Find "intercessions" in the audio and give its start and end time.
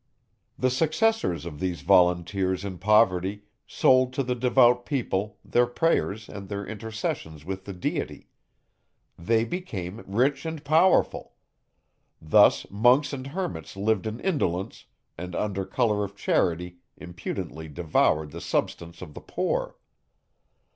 6.65-7.45